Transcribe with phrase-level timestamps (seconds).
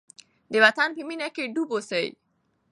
[0.51, 2.07] د وطن په مینه کې ډوب اوسئ.